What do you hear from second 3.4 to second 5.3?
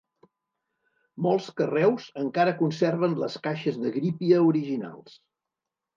caixes de grípia originals.